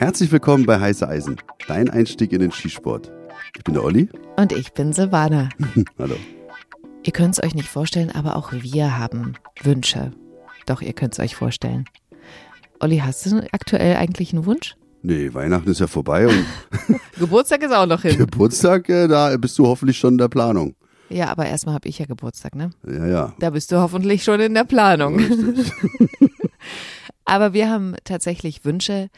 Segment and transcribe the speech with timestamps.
[0.00, 3.10] Herzlich willkommen bei Heiße Eisen, dein Einstieg in den Skisport.
[3.56, 4.08] Ich bin der Olli.
[4.36, 5.48] Und ich bin Silvana.
[5.98, 6.14] Hallo.
[7.02, 10.12] Ihr könnt es euch nicht vorstellen, aber auch wir haben Wünsche.
[10.66, 11.84] Doch, ihr könnt es euch vorstellen.
[12.78, 14.76] Olli, hast du aktuell eigentlich einen Wunsch?
[15.02, 16.46] Nee, Weihnachten ist ja vorbei und
[17.18, 18.18] Geburtstag ist auch noch hin.
[18.18, 20.76] Geburtstag, äh, da bist du hoffentlich schon in der Planung.
[21.08, 22.70] Ja, aber erstmal habe ich ja Geburtstag, ne?
[22.86, 23.34] Ja, ja.
[23.40, 25.18] Da bist du hoffentlich schon in der Planung.
[27.24, 29.08] aber wir haben tatsächlich Wünsche,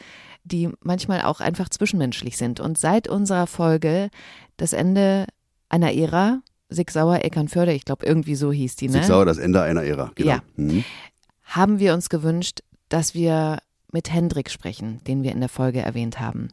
[0.45, 2.61] die manchmal auch einfach zwischenmenschlich sind.
[2.61, 4.11] Und seit unserer Folge
[4.57, 5.27] das Ende
[5.69, 8.93] einer Ära, Sig Sauer, Eckernförde, ich glaube irgendwie so hieß die, ne?
[8.93, 10.13] Sig Sauer, das Ende einer Ära.
[10.15, 10.30] Genau.
[10.30, 10.43] Ja.
[10.57, 10.85] Mhm.
[11.43, 13.59] haben wir uns gewünscht, dass wir
[13.93, 16.49] mit Hendrik sprechen, den wir in der Folge erwähnt haben,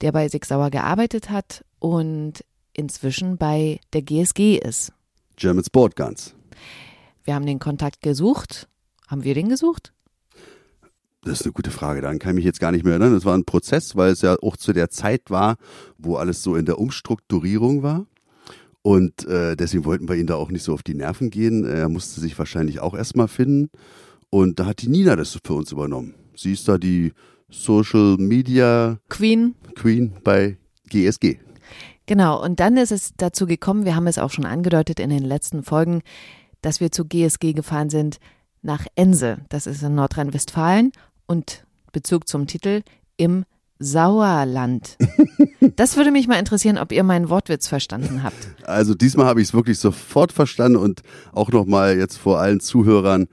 [0.00, 4.92] der bei Sig Sauer gearbeitet hat und inzwischen bei der GSG ist.
[5.36, 6.34] German Sport Guns.
[7.24, 8.68] Wir haben den Kontakt gesucht.
[9.08, 9.92] Haben wir den gesucht?
[11.24, 12.00] Das ist eine gute Frage.
[12.00, 13.14] Daran kann ich mich jetzt gar nicht mehr erinnern.
[13.14, 15.56] Das war ein Prozess, weil es ja auch zu der Zeit war,
[15.96, 18.06] wo alles so in der Umstrukturierung war.
[18.82, 21.64] Und äh, deswegen wollten wir ihn da auch nicht so auf die Nerven gehen.
[21.64, 23.70] Er musste sich wahrscheinlich auch erstmal finden.
[24.30, 26.14] Und da hat die Nina das für uns übernommen.
[26.34, 27.12] Sie ist da die
[27.48, 29.54] Social Media Queen.
[29.76, 30.56] Queen bei
[30.88, 31.38] GSG.
[32.06, 32.42] Genau.
[32.42, 35.62] Und dann ist es dazu gekommen, wir haben es auch schon angedeutet in den letzten
[35.62, 36.02] Folgen,
[36.62, 38.18] dass wir zu GSG gefahren sind
[38.62, 39.38] nach Ense.
[39.50, 40.90] Das ist in Nordrhein-Westfalen
[41.26, 42.82] und Bezug zum Titel
[43.16, 43.44] im
[43.78, 44.96] Sauerland.
[45.76, 48.48] Das würde mich mal interessieren, ob ihr meinen Wortwitz verstanden habt.
[48.64, 53.28] Also diesmal habe ich es wirklich sofort verstanden und auch nochmal jetzt vor allen Zuhörern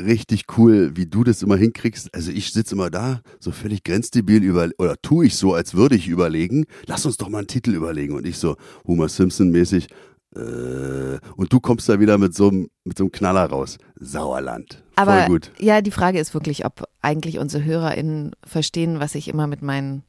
[0.00, 2.14] richtig cool, wie du das immer hinkriegst.
[2.14, 5.96] Also ich sitze immer da, so völlig grenzdebil über oder tue ich so, als würde
[5.96, 6.66] ich überlegen.
[6.86, 9.88] Lass uns doch mal einen Titel überlegen und ich so Homer Simpson mäßig.
[10.36, 13.78] Äh, und du kommst da wieder mit so einem mit so einem Knaller raus.
[13.96, 14.82] Sauerland.
[14.96, 15.50] Aber Voll gut.
[15.58, 20.02] ja, die Frage ist wirklich, ob eigentlich unsere HörerInnen verstehen, was ich immer mit meinen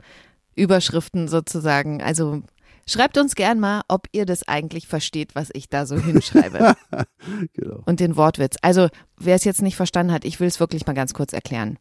[0.56, 2.42] Überschriften sozusagen, also
[2.88, 6.76] schreibt uns gern mal, ob ihr das eigentlich versteht, was ich da so hinschreibe.
[7.54, 7.82] Genau.
[7.86, 8.58] Und den Wortwitz.
[8.62, 11.78] Also, wer es jetzt nicht verstanden hat, ich will es wirklich mal ganz kurz erklären.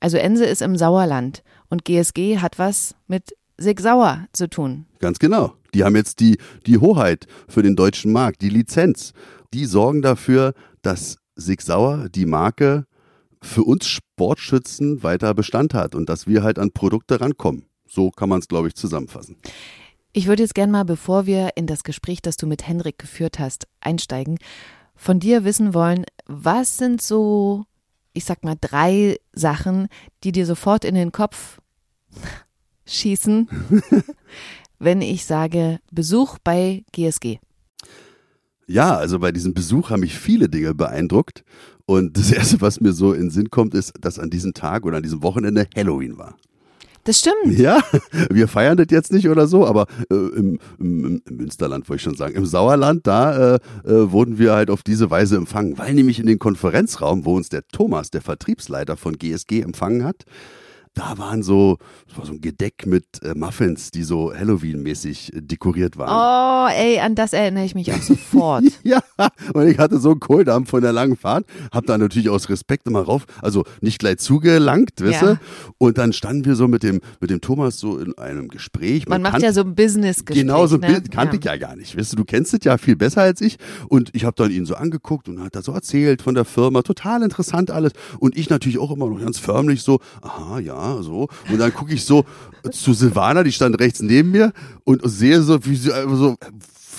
[0.00, 4.86] Also, Ense ist im Sauerland und GSG hat was mit Sig Sauer zu tun.
[5.00, 5.54] Ganz genau.
[5.74, 9.12] Die haben jetzt die, die Hoheit für den deutschen Markt, die Lizenz.
[9.52, 12.86] Die sorgen dafür, dass Sig Sauer, die Marke,
[13.42, 17.66] für uns Sportschützen weiter Bestand hat und dass wir halt an Produkte rankommen.
[17.88, 19.36] So kann man es, glaube ich, zusammenfassen.
[20.12, 23.38] Ich würde jetzt gern mal, bevor wir in das Gespräch, das du mit Henrik geführt
[23.38, 24.38] hast, einsteigen,
[24.94, 27.64] von dir wissen wollen, was sind so,
[28.12, 29.88] ich sag mal, drei Sachen,
[30.24, 31.60] die dir sofort in den Kopf
[32.88, 33.48] schießen,
[34.78, 37.38] wenn ich sage Besuch bei GSG?
[38.66, 41.44] Ja, also bei diesem Besuch haben mich viele Dinge beeindruckt.
[41.86, 44.84] Und das Erste, was mir so in den Sinn kommt, ist, dass an diesem Tag
[44.84, 46.36] oder an diesem Wochenende Halloween war.
[47.04, 47.58] Das stimmt.
[47.58, 47.80] Ja,
[48.30, 52.02] wir feiern das jetzt nicht oder so, aber äh, im, im, im Münsterland, wollte ich
[52.02, 55.94] schon sagen, im Sauerland, da äh, äh, wurden wir halt auf diese Weise empfangen, weil
[55.94, 60.24] nämlich in den Konferenzraum, wo uns der Thomas, der Vertriebsleiter von GSG, empfangen hat,
[60.98, 61.78] da waren so,
[62.08, 66.68] das war so ein Gedeck mit äh, Muffins, die so Halloween-mäßig äh, dekoriert waren.
[66.70, 68.64] Oh, ey, an das erinnere ich mich auch sofort.
[68.84, 69.00] Ja,
[69.52, 72.86] und ich hatte so einen Kohldampf von der langen Fahrt, hab da natürlich aus Respekt
[72.86, 75.34] immer rauf, also nicht gleich zugelangt, weißt Ja.
[75.34, 75.38] du?
[75.76, 79.06] Und dann standen wir so mit dem, mit dem Thomas so in einem Gespräch.
[79.06, 80.40] Man macht kannte- ja so ein Business-Gespräch.
[80.42, 81.02] Genau so ne?
[81.10, 81.98] Kannte ich ja gar nicht.
[81.98, 83.58] Weißt du, du kennst es ja viel besser als ich.
[83.88, 86.80] Und ich habe dann ihn so angeguckt und hat da so erzählt von der Firma.
[86.82, 87.92] Total interessant alles.
[88.18, 91.28] Und ich natürlich auch immer noch ganz förmlich so, aha, ja, so.
[91.50, 92.24] Und dann gucke ich so
[92.70, 94.52] zu Silvana, die stand rechts neben mir
[94.84, 96.36] und sehe so, wie sie einfach so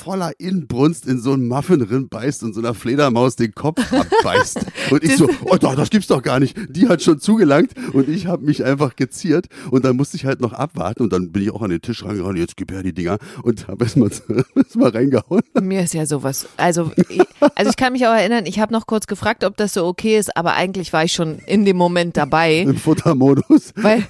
[0.10, 4.58] voller Inbrunst in so einen Muffin beißt und so einer Fledermaus den Kopf abbeißt.
[4.90, 6.58] Und ich so, oh doch, das gibt's doch gar nicht.
[6.68, 10.42] Die hat schon zugelangt und ich habe mich einfach geziert und dann musste ich halt
[10.42, 12.94] noch abwarten und dann bin ich auch an den Tisch rangehauen, jetzt gib her die
[12.94, 14.10] Dinger und habe erstmal
[14.56, 15.44] erst mal reingehauen.
[15.62, 16.48] Mir ist ja sowas.
[16.58, 17.22] Also, ich,
[17.54, 20.18] also ich kann mich auch erinnern, ich habe noch kurz gefragt, ob das so okay
[20.18, 22.62] ist, aber eigentlich war ich schon in dem Moment dabei.
[22.62, 23.74] Im Futtermodus.
[23.76, 24.08] Weil,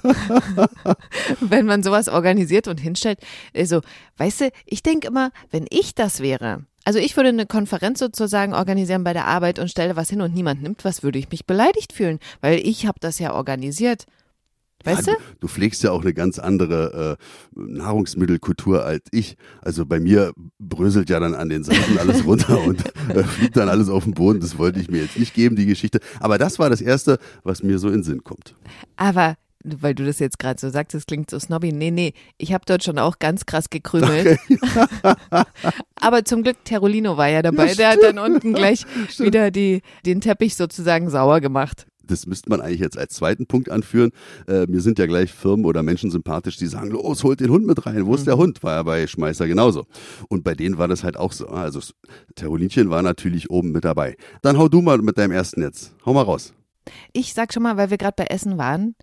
[1.40, 3.18] wenn man sowas organisiert und hinstellt,
[3.54, 3.82] also,
[4.16, 8.54] weißt du, ich denke immer, wenn ich das wäre, also ich würde eine Konferenz sozusagen
[8.54, 11.46] organisieren bei der Arbeit und stelle was hin und niemand nimmt was, würde ich mich
[11.46, 14.06] beleidigt fühlen, weil ich habe das ja organisiert.
[14.84, 15.18] Weißt ja, du?
[15.18, 15.24] du?
[15.40, 19.36] Du pflegst ja auch eine ganz andere äh, Nahrungsmittelkultur als ich.
[19.60, 23.68] Also bei mir bröselt ja dann an den Seiten alles runter und äh, fliegt dann
[23.68, 24.40] alles auf den Boden.
[24.40, 26.00] Das wollte ich mir jetzt nicht geben, die Geschichte.
[26.18, 28.54] Aber das war das Erste, was mir so in den Sinn kommt.
[28.96, 31.72] Aber weil du das jetzt gerade so sagst, das klingt so snobby.
[31.72, 34.38] Nee, nee, ich habe dort schon auch ganz krass gekrümelt.
[36.00, 37.68] Aber zum Glück, Terolino war ja dabei.
[37.68, 38.84] Ja, Der hat dann unten gleich
[39.18, 41.86] wieder die, den Teppich sozusagen sauer gemacht.
[42.02, 44.10] das müsste man eigentlich jetzt als zweiten Punkt anführen.
[44.48, 47.66] Äh, mir sind ja gleich Firmen oder Menschen sympathisch, die sagen, los, holt den Hund
[47.66, 48.06] mit rein.
[48.06, 48.62] Wo ist der Hund?
[48.62, 49.84] War ja bei Schmeißer genauso.
[50.28, 51.46] Und bei denen war das halt auch so.
[51.48, 51.80] Also
[52.34, 54.16] Terolinchen war natürlich oben mit dabei.
[54.42, 55.94] Dann hau du mal mit deinem ersten jetzt.
[56.04, 56.52] Hau mal raus.
[57.12, 58.96] Ich sag schon mal, weil wir gerade bei Essen waren,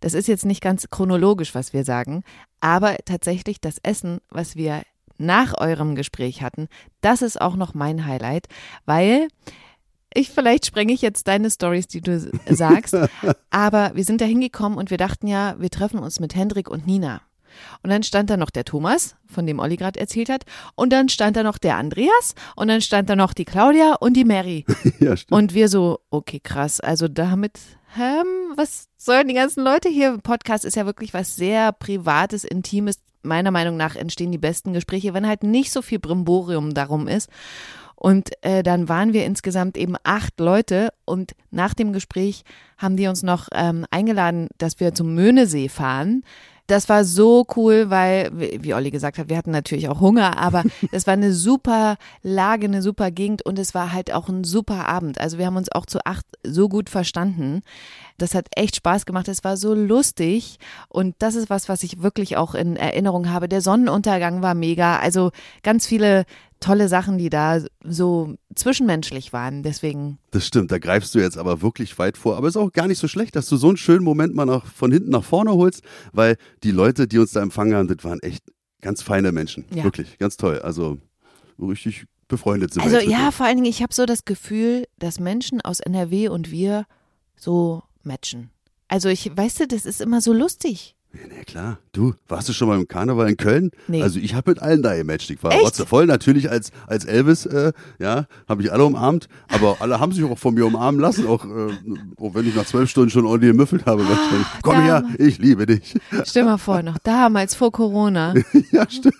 [0.00, 2.22] das ist jetzt nicht ganz chronologisch, was wir sagen,
[2.60, 4.82] aber tatsächlich das Essen, was wir
[5.18, 6.68] nach eurem Gespräch hatten,
[7.00, 8.46] das ist auch noch mein Highlight,
[8.86, 9.28] weil
[10.14, 12.96] ich vielleicht sprenge ich jetzt deine Stories, die du sagst,
[13.50, 16.86] aber wir sind da hingekommen und wir dachten ja, wir treffen uns mit Hendrik und
[16.86, 17.20] Nina.
[17.82, 20.44] Und dann stand da noch der Thomas, von dem Olli gerade erzählt hat.
[20.74, 22.34] Und dann stand da noch der Andreas.
[22.56, 24.64] Und dann stand da noch die Claudia und die Mary.
[25.00, 25.32] ja, stimmt.
[25.32, 26.80] Und wir so, okay, krass.
[26.80, 27.58] Also damit,
[27.98, 30.18] ähm, was sollen die ganzen Leute hier?
[30.18, 33.00] Podcast ist ja wirklich was sehr Privates, Intimes.
[33.22, 37.28] Meiner Meinung nach entstehen die besten Gespräche, wenn halt nicht so viel Brimborium darum ist.
[38.00, 42.44] Und äh, dann waren wir insgesamt eben acht Leute und nach dem Gespräch
[42.76, 46.22] haben die uns noch ähm, eingeladen, dass wir zum Möhnesee fahren
[46.68, 50.64] das war so cool, weil, wie Olli gesagt hat, wir hatten natürlich auch Hunger, aber
[50.92, 54.86] es war eine super Lage, eine super Gegend und es war halt auch ein super
[54.86, 55.20] Abend.
[55.20, 57.62] Also wir haben uns auch zu acht so gut verstanden.
[58.18, 59.28] Das hat echt Spaß gemacht.
[59.28, 63.48] Es war so lustig und das ist was, was ich wirklich auch in Erinnerung habe.
[63.48, 64.98] Der Sonnenuntergang war mega.
[64.98, 65.30] Also
[65.62, 66.26] ganz viele
[66.60, 69.62] tolle Sachen, die da so zwischenmenschlich waren.
[69.62, 70.18] Deswegen.
[70.30, 72.36] Das stimmt, da greifst du jetzt aber wirklich weit vor.
[72.36, 74.46] Aber es ist auch gar nicht so schlecht, dass du so einen schönen Moment mal
[74.46, 75.82] nach, von hinten nach vorne holst,
[76.12, 78.44] weil die Leute, die uns da empfangen haben, das waren echt
[78.80, 79.64] ganz feine Menschen.
[79.74, 79.84] Ja.
[79.84, 80.60] Wirklich, ganz toll.
[80.60, 80.98] Also
[81.58, 83.00] richtig befreundet sind also, wir.
[83.00, 86.50] Also ja, vor allen Dingen, ich habe so das Gefühl, dass Menschen aus NRW und
[86.50, 86.84] wir
[87.36, 88.50] so matchen.
[88.88, 90.94] Also ich, weißt du, das ist immer so lustig.
[91.14, 91.78] Ja, na klar.
[91.92, 93.70] Du, warst du schon mal im Karneval in Köln?
[93.86, 94.02] Nee.
[94.02, 95.30] Also ich habe mit allen da gematcht.
[95.30, 100.00] Ich war voll natürlich als, als Elvis, äh, ja, habe ich alle umarmt, aber alle
[100.00, 101.72] haben sich auch von mir umarmen lassen, auch, äh,
[102.20, 104.02] auch wenn ich nach zwölf Stunden schon ordentlich gemüffelt habe.
[104.02, 105.94] Ah, Komm her, ich liebe dich.
[106.24, 108.34] Stell mal vor, noch damals vor Corona.
[108.70, 109.14] ja, stimmt.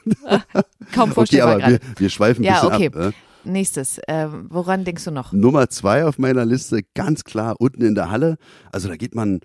[0.92, 2.86] Kaum vorstellbar Okay, aber wir, wir, schweifen ein ja, bisschen okay.
[2.88, 2.96] ab.
[2.96, 3.12] Äh?
[3.44, 5.32] Nächstes, äh, woran denkst du noch?
[5.32, 8.36] Nummer zwei auf meiner Liste, ganz klar, unten in der Halle.
[8.72, 9.40] Also da geht man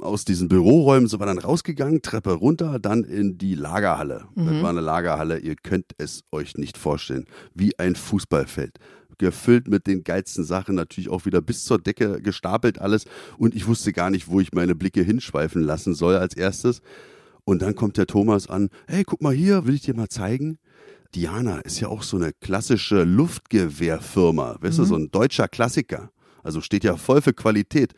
[0.00, 4.24] aus diesen Büroräumen sind wir dann rausgegangen, Treppe runter, dann in die Lagerhalle.
[4.34, 4.46] Mhm.
[4.46, 7.26] Das war eine Lagerhalle, ihr könnt es euch nicht vorstellen.
[7.54, 8.78] Wie ein Fußballfeld.
[9.18, 13.04] Gefüllt mit den geilsten Sachen, natürlich auch wieder bis zur Decke gestapelt alles.
[13.38, 16.80] Und ich wusste gar nicht, wo ich meine Blicke hinschweifen lassen soll als erstes.
[17.44, 20.58] Und dann kommt der Thomas an, hey, guck mal hier, will ich dir mal zeigen.
[21.14, 24.82] Diana ist ja auch so eine klassische Luftgewehrfirma, weißt mhm.
[24.82, 26.10] du, so ein deutscher Klassiker.
[26.42, 27.94] Also steht ja voll für Qualität.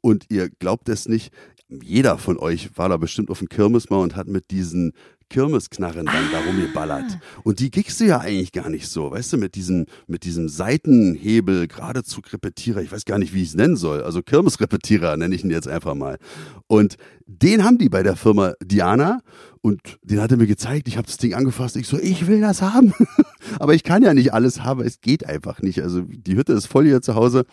[0.00, 1.32] Und ihr glaubt es nicht,
[1.68, 4.92] jeder von euch war da bestimmt auf dem Kirmes mal und hat mit diesen
[5.30, 6.32] Kirmesknarren dann ah.
[6.32, 7.18] darum geballert.
[7.42, 10.48] Und die kriegst du ja eigentlich gar nicht so, weißt du, mit diesem, mit diesem
[10.48, 14.02] Seitenhebel, geradezu Repetierer, ich weiß gar nicht, wie ich es nennen soll.
[14.02, 16.18] Also Kirmesrepetierer nenne ich ihn jetzt einfach mal.
[16.66, 16.96] Und
[17.26, 19.20] den haben die bei der Firma Diana
[19.62, 20.88] und den hat er mir gezeigt.
[20.88, 21.76] Ich habe das Ding angefasst.
[21.76, 22.92] Ich so, ich will das haben.
[23.58, 24.82] aber ich kann ja nicht alles haben.
[24.84, 25.82] Es geht einfach nicht.
[25.82, 27.46] Also die Hütte ist voll hier zu Hause.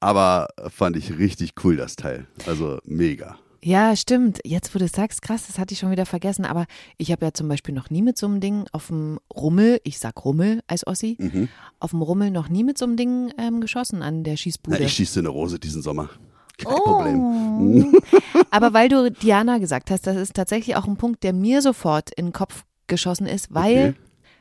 [0.00, 2.26] Aber fand ich richtig cool, das Teil.
[2.46, 3.38] Also mega.
[3.62, 4.40] Ja, stimmt.
[4.44, 6.44] Jetzt, wo du sagst, krass, das hatte ich schon wieder vergessen.
[6.44, 6.66] Aber
[6.96, 9.98] ich habe ja zum Beispiel noch nie mit so einem Ding auf dem Rummel, ich
[9.98, 11.48] sag Rummel als Ossi, mhm.
[11.78, 14.78] auf dem Rummel noch nie mit so einem Ding ähm, geschossen an der Schießbude.
[14.78, 16.08] Na, ich schieße eine Rose diesen Sommer.
[16.56, 16.80] Kein oh.
[16.80, 17.94] Problem.
[18.50, 22.10] Aber weil du Diana gesagt hast, das ist tatsächlich auch ein Punkt, der mir sofort
[22.10, 23.94] in den Kopf geschossen ist, weil okay.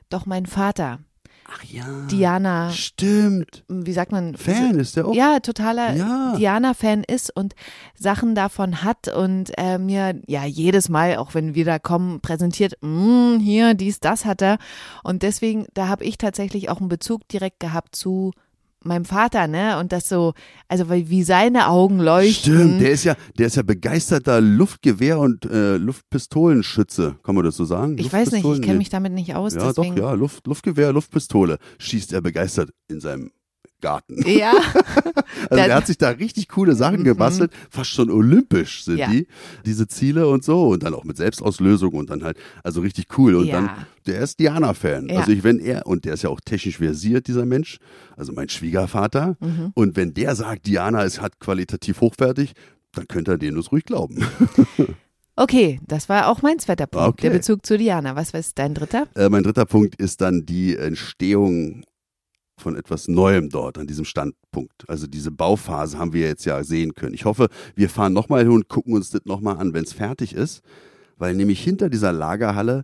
[0.10, 1.00] doch mein Vater
[1.52, 1.86] Ach ja.
[2.12, 2.72] Diana.
[2.72, 3.64] Stimmt.
[3.68, 4.36] Wie sagt man?
[4.36, 5.16] Fan ist der auch.
[5.16, 6.36] Ja, totaler ja.
[6.38, 7.56] Diana-Fan ist und
[7.96, 12.78] Sachen davon hat und äh, mir ja jedes Mal, auch wenn wir da kommen, präsentiert,
[12.82, 14.58] mm, hier, dies, das hat er.
[15.04, 18.32] Und deswegen, da habe ich tatsächlich auch einen Bezug direkt gehabt zu
[18.84, 19.80] meinem Vater, ne?
[19.80, 20.34] Und das so,
[20.68, 22.54] also weil wie seine Augen leuchten.
[22.54, 27.56] Stimmt, der ist ja, der ist ja begeisterter Luftgewehr- und äh, Luftpistolenschütze, kann man das
[27.56, 27.98] so sagen?
[27.98, 29.54] Ich weiß nicht, ich kenne mich damit nicht aus.
[29.56, 29.96] Ja, deswegen.
[29.96, 33.32] doch, ja, Luft, Luftgewehr, Luftpistole schießt er begeistert in seinem
[33.82, 34.24] Garten.
[34.28, 34.54] Ja.
[35.50, 37.06] also er hat sich da richtig coole Sachen mhm.
[37.06, 39.10] gebastelt, fast schon olympisch sind ja.
[39.10, 39.28] die,
[39.66, 43.36] diese Ziele und so und dann auch mit Selbstauslösung und dann halt, also richtig cool
[43.36, 43.62] und ja.
[43.62, 43.70] dann,
[44.06, 45.10] der ist Diana-Fan.
[45.10, 45.20] Ja.
[45.20, 47.80] Also ich, wenn er, und der ist ja auch technisch versiert, dieser Mensch,
[48.18, 49.72] also mein Schwiegervater mhm.
[49.76, 52.54] und wenn der sagt, Diana ist hat qualitativ hochwertig,
[52.94, 54.26] dann könnte er denen das ruhig glauben.
[55.40, 57.30] Okay, das war auch mein zweiter Punkt, okay.
[57.30, 58.18] der Bezug zu Diana.
[58.18, 59.08] Was ist dein dritter?
[59.16, 61.86] Äh, mein dritter Punkt ist dann die Entstehung
[62.62, 64.90] von etwas Neuem dort an diesem Standpunkt.
[64.90, 67.14] Also diese Bauphase haben wir jetzt ja sehen können.
[67.14, 70.34] Ich hoffe, wir fahren nochmal hin und gucken uns das nochmal an, wenn es fertig
[70.34, 70.62] ist,
[71.18, 72.84] weil nämlich hinter dieser Lagerhalle,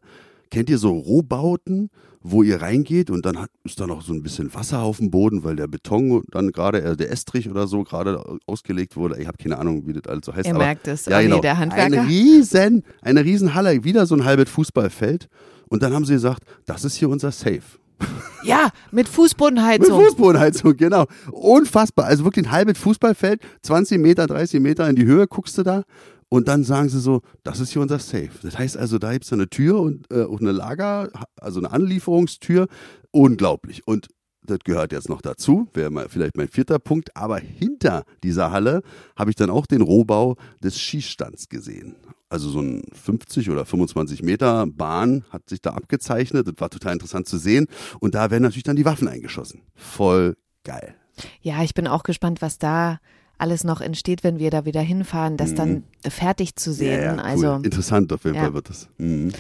[0.52, 1.90] kennt ihr so Rohbauten,
[2.28, 5.12] wo ihr reingeht und dann hat, ist da noch so ein bisschen Wasser auf dem
[5.12, 9.22] Boden, weil der Beton dann gerade, äh, der Estrich oder so gerade ausgelegt wurde.
[9.22, 10.48] Ich habe keine Ahnung, wie das alles so heißt.
[10.48, 11.06] Er aber, merkt es.
[11.06, 11.40] Ja, nee, genau.
[11.40, 12.02] der Handwerker.
[12.02, 15.30] Eine riesen, eine riesen Halle, wieder so ein halbes Fußballfeld.
[15.68, 17.62] Und dann haben sie gesagt, das ist hier unser Safe.
[18.44, 20.04] Ja, mit Mit Fußbodenheizung.
[20.04, 21.06] Fußbodenheizung, genau.
[21.32, 22.06] Unfassbar.
[22.06, 25.82] Also wirklich ein halbes Fußballfeld, 20 Meter, 30 Meter in die Höhe guckst du da.
[26.30, 28.30] Und dann sagen sie so, das ist hier unser Safe.
[28.44, 31.10] Das heißt also, da gibt es eine Tür und äh, auch eine Lager,
[31.40, 32.68] also eine Anlieferungstür.
[33.12, 33.88] Unglaublich.
[33.88, 34.10] Und
[34.50, 37.16] das gehört jetzt noch dazu, wäre mal vielleicht mein vierter Punkt.
[37.16, 38.82] Aber hinter dieser Halle
[39.16, 41.96] habe ich dann auch den Rohbau des Schießstands gesehen.
[42.30, 46.48] Also so ein 50 oder 25 Meter Bahn hat sich da abgezeichnet.
[46.48, 47.68] Das war total interessant zu sehen.
[48.00, 49.62] Und da werden natürlich dann die Waffen eingeschossen.
[49.76, 50.96] Voll geil.
[51.42, 53.00] Ja, ich bin auch gespannt, was da
[53.38, 57.00] alles noch entsteht, wenn wir da wieder hinfahren, das dann fertig zu sehen.
[57.00, 57.04] Mhm.
[57.04, 57.20] Ja, ja, cool.
[57.20, 58.44] Also Interessant auf jeden ja.
[58.44, 58.90] Fall wird das.
[58.98, 59.32] Mhm.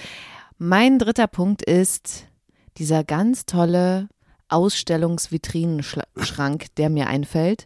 [0.57, 2.27] mein dritter Punkt ist
[2.77, 4.09] dieser ganz tolle
[4.49, 7.65] Ausstellungsvitrinenschrank, der mir einfällt,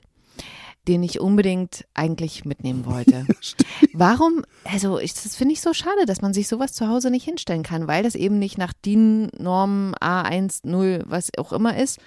[0.88, 3.28] den ich unbedingt eigentlich mitnehmen wollte.
[3.94, 7.26] Warum, also ich, das finde ich so schade, dass man sich sowas zu Hause nicht
[7.26, 12.00] hinstellen kann, weil das eben nicht nach DIN-Norm A10, was auch immer ist.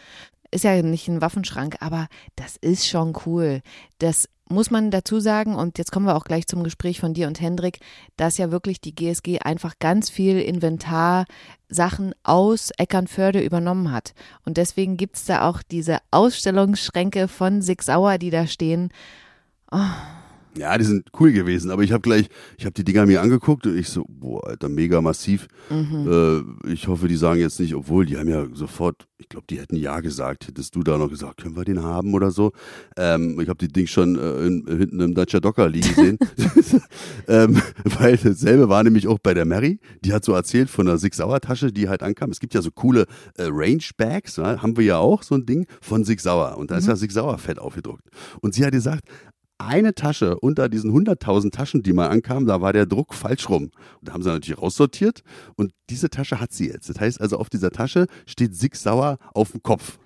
[0.50, 3.62] Ist ja nicht ein Waffenschrank, aber das ist schon cool.
[3.98, 7.26] Das muss man dazu sagen, und jetzt kommen wir auch gleich zum Gespräch von dir
[7.26, 7.80] und Hendrik,
[8.16, 14.14] dass ja wirklich die GSG einfach ganz viel Inventarsachen aus Eckernförde übernommen hat.
[14.44, 18.90] Und deswegen gibt's da auch diese Ausstellungsschränke von Sig Sauer, die da stehen.
[20.56, 22.28] Ja, die sind cool gewesen, aber ich habe gleich,
[22.58, 25.48] ich habe die Dinger mir angeguckt und ich so, boah, Alter, mega massiv.
[25.70, 29.58] Äh, ich hoffe, die sagen jetzt nicht, obwohl die haben ja sofort, ich glaube, die
[29.58, 30.48] hätten ja gesagt.
[30.48, 32.52] Hättest du da noch gesagt, können wir den haben oder so?
[32.98, 36.18] Ähm, ich habe die Ding schon äh, in, hinten im Dacia Docker liegen sehen.
[37.28, 39.80] ähm, weil dasselbe war nämlich auch bei der Mary.
[40.04, 42.30] Die hat so erzählt von einer Sig Sauer Tasche, die halt ankam.
[42.30, 43.06] Es gibt ja so coole
[43.38, 46.70] äh, Range Bags, ja, haben wir ja auch so ein Ding von Sig Sauer und
[46.70, 48.04] da ist ja Sig Sauer fett aufgedruckt.
[48.42, 49.08] Und sie hat gesagt,
[49.66, 53.64] eine Tasche unter diesen 100.000 Taschen, die mal ankamen, da war der Druck falsch rum.
[53.64, 53.72] Und
[54.08, 55.22] da haben sie natürlich raussortiert
[55.56, 56.88] und diese Tasche hat sie jetzt.
[56.88, 59.98] Das heißt also, auf dieser Tasche steht Sig Sauer auf dem Kopf.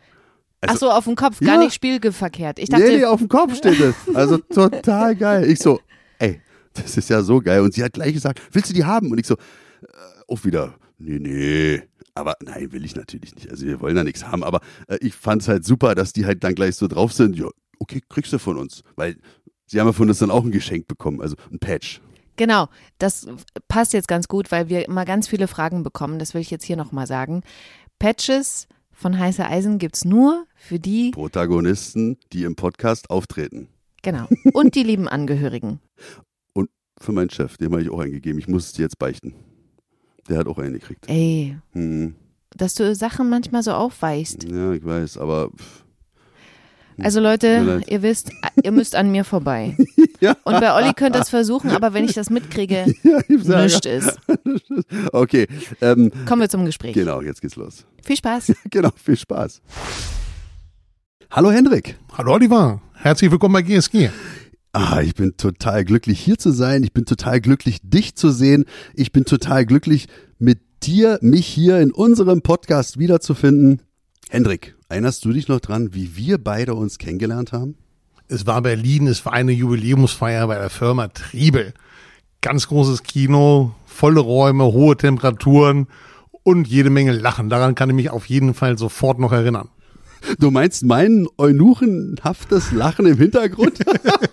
[0.60, 1.60] Also- Ach so, auf dem Kopf, gar Ja.
[1.60, 2.58] nicht spiegelverkehrt.
[2.58, 3.94] Ich dachte, nee, nee, auf dem Kopf steht es.
[4.14, 5.48] Also total geil.
[5.50, 5.80] Ich so,
[6.18, 6.40] ey,
[6.72, 7.60] das ist ja so geil.
[7.60, 9.10] Und sie hat gleich gesagt, willst du die haben?
[9.10, 9.86] Und ich so, äh,
[10.28, 11.82] auch wieder, nee, nee.
[12.14, 13.50] Aber nein, will ich natürlich nicht.
[13.50, 14.42] Also wir wollen da nichts haben.
[14.42, 17.36] Aber äh, ich fand es halt super, dass die halt dann gleich so drauf sind.
[17.36, 17.48] Ja,
[17.78, 18.82] okay, kriegst du von uns.
[18.96, 19.16] Weil
[19.66, 22.00] sie haben ja von uns dann auch ein Geschenk bekommen, also ein Patch.
[22.36, 22.68] Genau,
[22.98, 23.26] das
[23.68, 26.18] passt jetzt ganz gut, weil wir immer ganz viele Fragen bekommen.
[26.18, 27.42] Das will ich jetzt hier nochmal sagen.
[27.98, 33.68] Patches von Heiße Eisen gibt's nur für die, Protagonisten, die im Podcast auftreten.
[34.02, 35.80] genau, und die lieben Angehörigen.
[36.98, 38.38] Für meinen Chef, dem habe ich auch eingegeben.
[38.38, 39.34] Ich muss es dir jetzt beichten.
[40.30, 41.04] Der hat auch einen gekriegt.
[41.10, 42.14] Ey, Hm.
[42.56, 44.44] dass du Sachen manchmal so aufweichst.
[44.44, 45.84] Ja, ich weiß, aber pff,
[47.02, 48.30] Also Leute, ihr wisst,
[48.62, 49.76] ihr müsst an mir vorbei.
[50.18, 50.34] Ja.
[50.44, 54.18] Und bei Olli könnt ihr es versuchen, aber wenn ich das mitkriege, ja, nichts ist.
[55.12, 55.46] Okay,
[55.82, 56.94] ähm, Kommen wir zum Gespräch.
[56.94, 57.84] genau, jetzt geht's los.
[58.02, 58.54] Viel Spaß.
[58.70, 59.60] Genau, viel Spaß.
[61.30, 61.98] Hallo Hendrik.
[62.16, 64.08] Hallo Oliver, herzlich willkommen bei GSG.
[64.72, 66.82] Ah, ich bin total glücklich hier zu sein.
[66.82, 68.64] Ich bin total glücklich dich zu sehen.
[68.94, 70.06] Ich bin total glücklich
[70.38, 73.82] mit dir, mich hier in unserem Podcast wiederzufinden.
[74.30, 77.76] Hendrik, erinnerst du dich noch dran, wie wir beide uns kennengelernt haben?
[78.28, 81.74] Es war Berlin, es war eine Jubiläumsfeier bei der Firma Triebel.
[82.40, 85.86] Ganz großes Kino, volle Räume, hohe Temperaturen
[86.42, 87.50] und jede Menge Lachen.
[87.50, 89.68] Daran kann ich mich auf jeden Fall sofort noch erinnern.
[90.38, 93.78] Du meinst mein eunuchenhaftes Lachen im Hintergrund?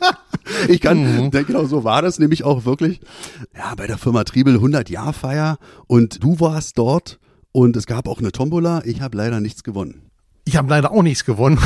[0.68, 3.00] ich kann, ja, genau so war das nämlich auch wirklich.
[3.56, 5.58] Ja, bei der Firma Triebel 100 Jahr Feier
[5.88, 7.20] und du warst dort
[7.52, 8.82] und es gab auch eine Tombola.
[8.86, 10.13] Ich habe leider nichts gewonnen.
[10.46, 11.58] Ich habe leider auch nichts gewonnen,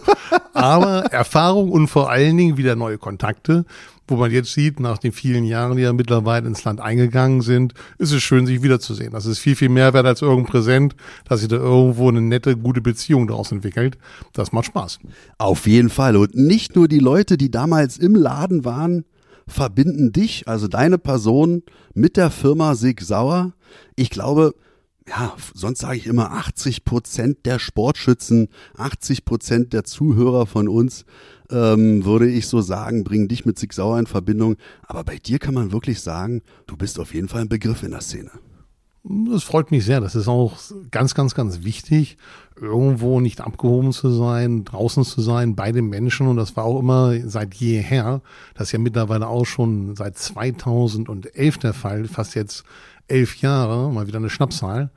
[0.52, 3.64] aber Erfahrung und vor allen Dingen wieder neue Kontakte,
[4.08, 7.74] wo man jetzt sieht, nach den vielen Jahren, die ja mittlerweile ins Land eingegangen sind,
[7.98, 9.12] ist es schön, sich wiederzusehen.
[9.12, 10.96] Das ist viel, viel mehr wert als irgendein Präsent,
[11.28, 13.98] dass sich da irgendwo eine nette, gute Beziehung daraus entwickelt.
[14.32, 14.98] Das macht Spaß.
[15.38, 16.16] Auf jeden Fall.
[16.16, 19.04] Und nicht nur die Leute, die damals im Laden waren,
[19.48, 21.62] verbinden dich, also deine Person,
[21.94, 23.52] mit der Firma Sig Sauer.
[23.94, 24.54] Ich glaube,
[25.08, 31.04] ja, sonst sage ich immer 80 Prozent der Sportschützen, 80 Prozent der Zuhörer von uns,
[31.50, 34.56] ähm, würde ich so sagen, bringen dich mit Sig Sauer in Verbindung.
[34.82, 37.92] Aber bei dir kann man wirklich sagen, du bist auf jeden Fall ein Begriff in
[37.92, 38.30] der Szene.
[39.08, 40.00] Das freut mich sehr.
[40.00, 40.56] Das ist auch
[40.90, 42.16] ganz, ganz, ganz wichtig,
[42.60, 46.26] irgendwo nicht abgehoben zu sein, draußen zu sein, bei den Menschen.
[46.26, 48.20] Und das war auch immer seit jeher,
[48.54, 52.64] das ist ja mittlerweile auch schon seit 2011 der Fall, fast jetzt
[53.08, 54.90] elf Jahre, mal wieder eine Schnapszahl,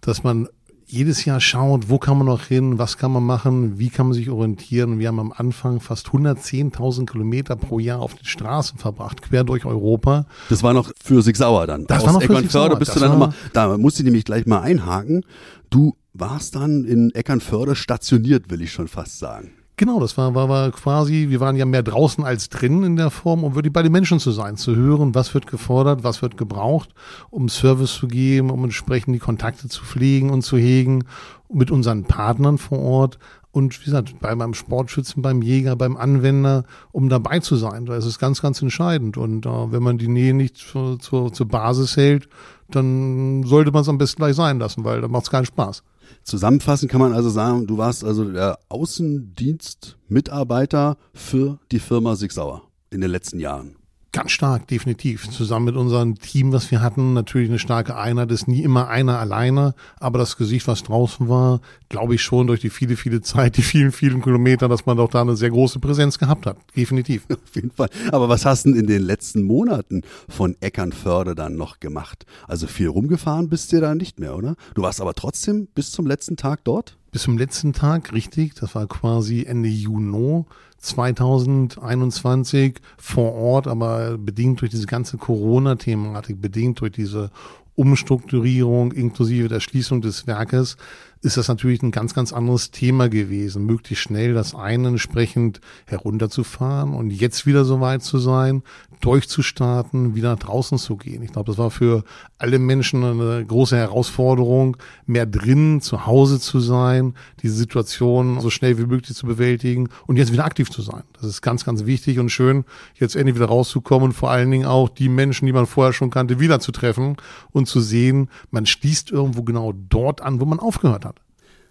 [0.00, 0.48] dass man
[0.86, 4.14] jedes Jahr schaut, wo kann man noch hin, was kann man machen, wie kann man
[4.14, 4.98] sich orientieren.
[4.98, 9.64] Wir haben am Anfang fast 110.000 Kilometer pro Jahr auf den Straßen verbracht, quer durch
[9.64, 10.26] Europa.
[10.48, 11.86] Das war noch für Sigsauer dann.
[11.86, 12.76] Das Aus war noch für Sigsauer.
[12.76, 15.24] bist du dann immer, da musst du nämlich gleich mal einhaken.
[15.70, 19.52] Du warst dann in Eckernförde stationiert, will ich schon fast sagen.
[19.80, 23.08] Genau, das war, war, war quasi, wir waren ja mehr draußen als drin in der
[23.08, 26.36] Form, um wirklich bei den Menschen zu sein, zu hören, was wird gefordert, was wird
[26.36, 26.90] gebraucht,
[27.30, 31.04] um Service zu geben, um entsprechend die Kontakte zu pflegen und zu hegen,
[31.50, 33.18] mit unseren Partnern vor Ort
[33.52, 37.86] und wie gesagt, bei, beim Sportschützen, beim Jäger, beim Anwender, um dabei zu sein.
[37.86, 39.16] Da ist es ganz, ganz entscheidend.
[39.16, 42.28] Und äh, wenn man die Nähe nicht zur, zur, zur Basis hält,
[42.68, 45.82] dann sollte man es am besten gleich sein lassen, weil dann macht es keinen Spaß.
[46.22, 53.00] Zusammenfassend kann man also sagen, du warst also der Außendienstmitarbeiter für die Firma Sigsauer in
[53.00, 53.79] den letzten Jahren.
[54.12, 55.30] Ganz stark, definitiv.
[55.30, 59.20] Zusammen mit unserem Team, was wir hatten, natürlich eine starke Einheit, ist nie immer einer
[59.20, 63.56] alleine, aber das Gesicht, was draußen war, glaube ich schon durch die viele, viele Zeit,
[63.56, 66.56] die vielen, vielen Kilometer, dass man doch da eine sehr große Präsenz gehabt hat.
[66.76, 67.24] Definitiv.
[67.30, 67.88] Auf jeden Fall.
[68.10, 72.26] Aber was hast du denn in den letzten Monaten von Eckernförde dann noch gemacht?
[72.48, 74.56] Also viel rumgefahren bist du da nicht mehr, oder?
[74.74, 76.96] Du warst aber trotzdem bis zum letzten Tag dort?
[77.12, 80.44] Bis zum letzten Tag, richtig, das war quasi Ende Juni
[80.80, 87.30] 2021 vor Ort, aber bedingt durch diese ganze Corona-Thematik, bedingt durch diese
[87.76, 90.76] Umstrukturierung inklusive der Schließung des Werkes,
[91.22, 96.94] ist das natürlich ein ganz, ganz anderes Thema gewesen, möglichst schnell das eine entsprechend herunterzufahren
[96.94, 98.62] und jetzt wieder so weit zu sein,
[99.00, 101.22] durchzustarten, wieder draußen zu gehen.
[101.22, 102.04] Ich glaube, das war für
[102.38, 104.76] alle Menschen eine große Herausforderung,
[105.06, 110.16] mehr drin, zu Hause zu sein, diese Situation so schnell wie möglich zu bewältigen und
[110.16, 111.02] jetzt wieder aktiv zu sein.
[111.14, 112.64] Das ist ganz, ganz wichtig und schön,
[112.94, 116.10] jetzt endlich wieder rauszukommen und vor allen Dingen auch die Menschen, die man vorher schon
[116.10, 117.16] kannte, wieder zu treffen
[117.52, 121.20] und zu sehen, man schließt irgendwo genau dort an, wo man aufgehört hat.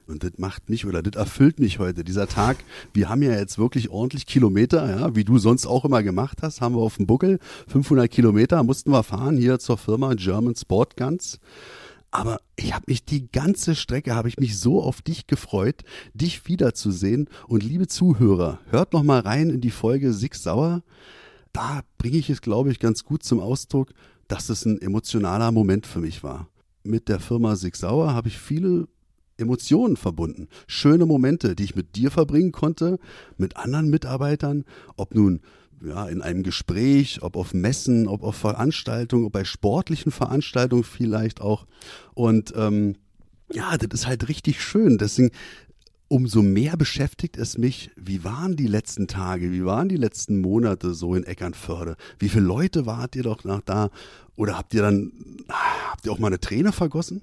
[0.09, 2.03] Und das macht mich oder das erfüllt mich heute.
[2.03, 2.57] Dieser Tag,
[2.93, 6.61] wir haben ja jetzt wirklich ordentlich Kilometer, ja, wie du sonst auch immer gemacht hast,
[6.61, 7.37] haben wir auf dem Buckel.
[7.67, 11.39] 500 Kilometer mussten wir fahren hier zur Firma German Sport Guns.
[12.09, 15.83] Aber ich habe mich die ganze Strecke, habe ich mich so auf dich gefreut,
[16.15, 17.29] dich wiederzusehen.
[17.47, 20.81] Und liebe Zuhörer, hört noch mal rein in die Folge Six Sauer.
[21.53, 23.93] Da bringe ich es, glaube ich, ganz gut zum Ausdruck,
[24.27, 26.47] dass es ein emotionaler Moment für mich war.
[26.83, 28.87] Mit der Firma Six Sauer habe ich viele
[29.39, 30.47] Emotionen verbunden.
[30.67, 32.99] Schöne Momente, die ich mit dir verbringen konnte,
[33.37, 35.41] mit anderen Mitarbeitern, ob nun
[35.83, 41.41] ja, in einem Gespräch, ob auf Messen, ob auf Veranstaltungen, ob bei sportlichen Veranstaltungen vielleicht
[41.41, 41.65] auch.
[42.13, 42.95] Und ähm,
[43.51, 44.97] ja, das ist halt richtig schön.
[44.97, 45.31] Deswegen
[46.09, 50.93] umso mehr beschäftigt es mich, wie waren die letzten Tage, wie waren die letzten Monate
[50.93, 51.95] so in Eckernförde?
[52.17, 53.89] Wie viele Leute wart ihr doch nach da?
[54.35, 55.11] Oder habt ihr dann,
[55.47, 57.21] habt ihr auch mal eine Träne vergossen?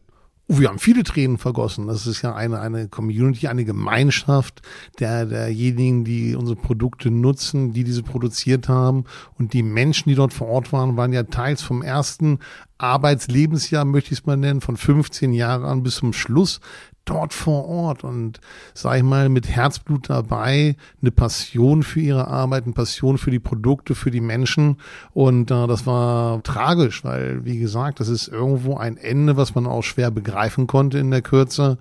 [0.48, 1.88] Oh, wir haben viele Tränen vergossen.
[1.88, 4.62] Das ist ja eine, eine Community, eine Gemeinschaft
[5.00, 9.04] der, derjenigen, die unsere Produkte nutzen, die diese produziert haben.
[9.38, 12.38] Und die Menschen, die dort vor Ort waren, waren ja teils vom ersten
[12.78, 16.60] Arbeitslebensjahr, möchte ich es mal nennen, von 15 Jahren an bis zum Schluss
[17.06, 18.40] dort vor Ort und
[18.74, 23.38] sag ich mal mit Herzblut dabei, eine Passion für ihre Arbeit, eine Passion für die
[23.38, 24.78] Produkte, für die Menschen.
[25.14, 29.66] Und äh, das war tragisch, weil wie gesagt, das ist irgendwo ein Ende, was man
[29.66, 31.78] auch schwer begreifen konnte in der Kürze,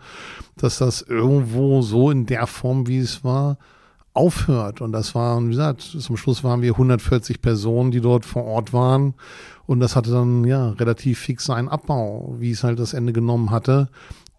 [0.55, 3.58] dass das irgendwo so in der Form, wie es war,
[4.15, 4.82] aufhört.
[4.82, 8.73] Und das waren, wie gesagt, zum Schluss waren wir 140 Personen, die dort vor Ort
[8.73, 9.13] waren.
[9.67, 13.51] Und das hatte dann ja relativ fix seinen Abbau, wie es halt das Ende genommen
[13.51, 13.89] hatte,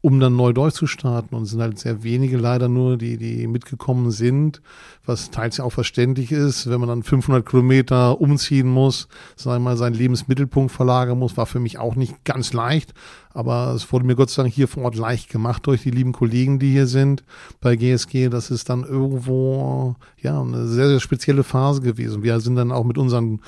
[0.06, 1.36] um dann neu durchzustarten.
[1.36, 4.62] Und es sind halt sehr wenige leider nur, die, die mitgekommen sind,
[5.04, 9.76] was teils ja auch verständlich ist, wenn man dann 500 Kilometer umziehen muss, sagen mal,
[9.76, 12.94] seinen Lebensmittelpunkt verlagern muss, war für mich auch nicht ganz leicht.
[13.30, 16.12] Aber es wurde mir Gott sei Dank hier vor Ort leicht gemacht durch die lieben
[16.12, 17.24] Kollegen, die hier sind
[17.60, 18.28] bei GSG.
[18.28, 22.22] Das ist dann irgendwo, ja, eine sehr, sehr spezielle Phase gewesen.
[22.22, 23.40] Wir sind dann auch mit unseren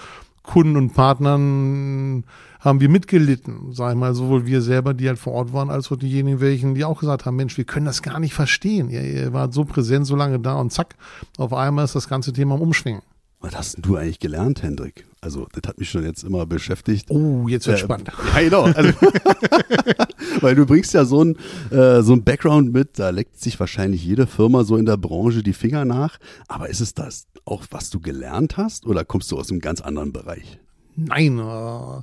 [0.43, 2.25] Kunden und Partnern
[2.61, 5.91] haben wir mitgelitten, sag ich mal, sowohl wir selber, die halt vor Ort waren, als
[5.93, 8.89] auch diejenigen, welchen, die auch gesagt haben, Mensch, wir können das gar nicht verstehen.
[8.91, 10.97] Ihr, ihr wart so präsent, so lange da und zack,
[11.37, 13.03] auf einmal ist das ganze Thema am Umschwingen.
[13.41, 15.07] Was hast denn du eigentlich gelernt, Hendrik?
[15.21, 17.09] Also, das hat mich schon jetzt immer beschäftigt.
[17.09, 18.11] Oh, jetzt wird Äh, spannend.
[18.35, 18.65] Ja, genau.
[18.65, 18.93] Also,
[20.41, 21.37] weil du bringst ja so ein,
[21.71, 25.45] äh, so ein Background mit, da leckt sich wahrscheinlich jede Firma so in der Branche
[25.45, 26.19] die Finger nach.
[26.49, 29.81] Aber ist es das auch, was du gelernt hast oder kommst du aus einem ganz
[29.81, 30.59] anderen Bereich?
[30.97, 32.03] Nein, äh,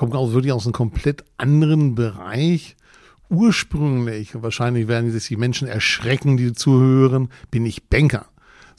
[0.00, 2.74] kommt auch wirklich aus einem komplett anderen Bereich.
[3.28, 8.24] Ursprünglich, wahrscheinlich werden sich die Menschen erschrecken, die zuhören, bin ich Banker.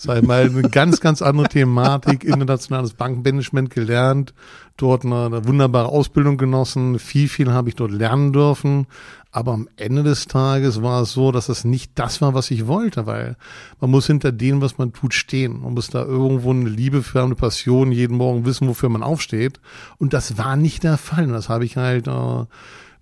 [0.03, 4.33] Sei mal eine ganz, ganz andere Thematik, internationales Bankmanagement gelernt,
[4.75, 8.87] dort eine, eine wunderbare Ausbildung genossen, viel, viel habe ich dort lernen dürfen.
[9.31, 12.65] Aber am Ende des Tages war es so, dass es nicht das war, was ich
[12.65, 13.37] wollte, weil
[13.79, 15.61] man muss hinter dem, was man tut, stehen.
[15.61, 19.59] Man muss da irgendwo eine Liebe für eine Passion, jeden Morgen wissen, wofür man aufsteht.
[19.99, 21.25] Und das war nicht der Fall.
[21.25, 22.45] Und das habe ich halt äh,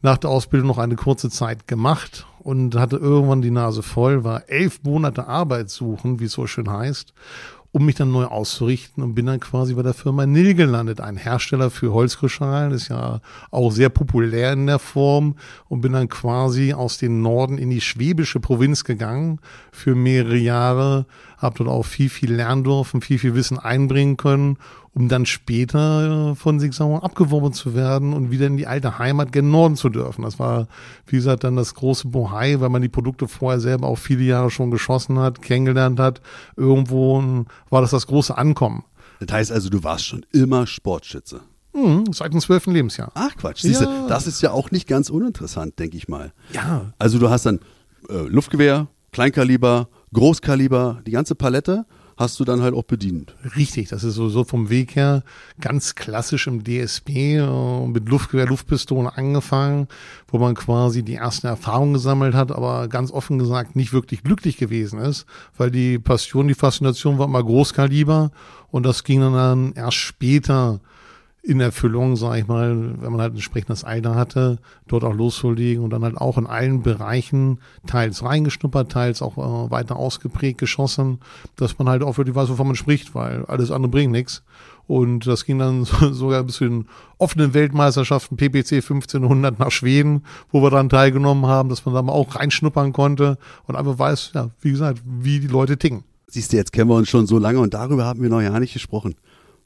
[0.01, 4.49] nach der Ausbildung noch eine kurze Zeit gemacht und hatte irgendwann die Nase voll, war
[4.49, 7.13] elf Monate Arbeit suchen, wie es so schön heißt
[7.71, 11.17] um mich dann neu auszurichten und bin dann quasi bei der Firma Nil gelandet, ein
[11.17, 13.21] Hersteller für Holzkrischalen, ist ja
[13.51, 15.35] auch sehr populär in der Form
[15.67, 19.39] und bin dann quasi aus dem Norden in die schwäbische Provinz gegangen
[19.71, 21.05] für mehrere Jahre,
[21.39, 24.57] habe dort auch viel, viel lernen dürfen, viel, viel Wissen einbringen können,
[24.93, 28.99] um dann später äh, von Sig Sauer abgeworben zu werden und wieder in die alte
[28.99, 30.23] Heimat gen Norden zu dürfen.
[30.23, 30.67] Das war,
[31.07, 34.51] wie gesagt, dann das große Bohai, weil man die Produkte vorher selber auch viele Jahre
[34.51, 36.21] schon geschossen hat, kennengelernt hat.
[36.55, 38.83] Irgendwo war das das große Ankommen.
[39.19, 41.41] Das heißt also, du warst schon immer Sportschütze.
[41.73, 43.11] Mhm, seit dem zwölften Lebensjahr.
[43.13, 44.07] Ach Quatsch, siehste, ja.
[44.07, 46.33] das ist ja auch nicht ganz uninteressant, denke ich mal.
[46.51, 46.93] Ja.
[46.97, 47.59] Also du hast dann
[48.09, 51.85] äh, Luftgewehr, Kleinkaliber, Großkaliber, die ganze Palette
[52.19, 53.33] hast du dann halt auch bedient.
[53.55, 55.23] Richtig, das ist so, vom Weg her
[55.61, 59.87] ganz klassisch im DSP äh, mit Luftgewehr, Luftpistolen angefangen,
[60.27, 64.57] wo man quasi die ersten Erfahrungen gesammelt hat, aber ganz offen gesagt nicht wirklich glücklich
[64.57, 65.25] gewesen ist,
[65.57, 68.31] weil die Passion, die Faszination war immer Großkaliber
[68.69, 70.81] und das ging dann erst später
[71.49, 75.89] in Erfüllung, sage ich mal, wenn man halt entsprechendes Alter hatte, dort auch loszulegen und
[75.89, 77.57] dann halt auch in allen Bereichen
[77.87, 81.17] teils reingeschnuppert, teils auch äh, weiter ausgeprägt geschossen,
[81.55, 84.43] dass man halt auch wirklich weiß, wovon man spricht, weil alles andere bringt nichts.
[84.85, 86.85] Und das ging dann so, sogar bis zu den
[87.17, 92.13] offenen Weltmeisterschaften PPC 1500 nach Schweden, wo wir dann teilgenommen haben, dass man da mal
[92.13, 96.03] auch reinschnuppern konnte und einfach weiß, ja, wie gesagt, wie die Leute ticken.
[96.27, 98.59] Siehst du, jetzt kennen wir uns schon so lange und darüber haben wir noch ja
[98.59, 99.15] nicht gesprochen.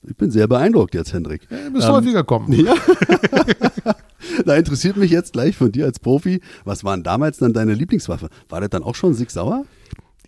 [0.08, 1.48] Ich bin sehr beeindruckt jetzt, Hendrik.
[1.50, 2.52] Ja, du bist ähm, häufiger kommen.
[2.66, 2.76] Ja.
[4.46, 8.30] da interessiert mich jetzt gleich von dir als Profi, was waren damals dann deine Lieblingswaffe?
[8.50, 9.66] War das dann auch schon Sig Sauer?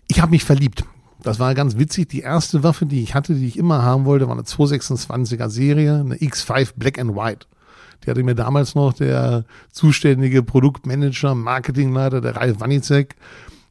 [0.08, 0.84] Ich habe mich verliebt.
[1.22, 2.08] Das war ganz witzig.
[2.08, 6.00] Die erste Waffe, die ich hatte, die ich immer haben wollte, war eine 226er Serie,
[6.00, 7.46] eine X5 Black and White.
[8.04, 13.16] Die hatte mir damals noch der zuständige Produktmanager, Marketingleiter, der Ralf Wanicek,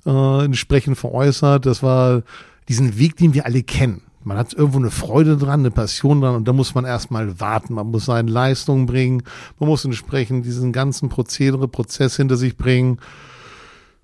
[0.06, 1.66] äh, entsprechend veräußert.
[1.66, 2.24] Das war
[2.68, 4.02] diesen Weg, den wir alle kennen.
[4.26, 7.76] Man hat irgendwo eine Freude dran, eine Passion dran und da muss man erstmal warten.
[7.76, 9.22] Man muss seine Leistungen bringen,
[9.60, 12.98] man muss entsprechend diesen ganzen Prozedere, Prozess hinter sich bringen,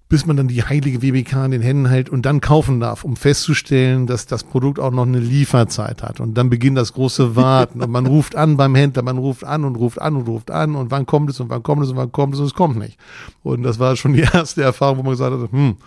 [0.09, 3.15] bis man dann die heilige WBK in den Händen hält und dann kaufen darf, um
[3.15, 6.19] festzustellen, dass das Produkt auch noch eine Lieferzeit hat.
[6.19, 9.65] Und dann beginnt das große Warten und man ruft an beim Händler, man ruft an
[9.65, 11.97] und ruft an und ruft an und wann kommt es und wann kommt es und
[11.97, 12.99] wann kommt es und es kommt nicht.
[13.41, 15.77] Und das war schon die erste Erfahrung, wo man gesagt hat, hm,